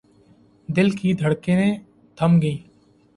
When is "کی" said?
0.99-1.13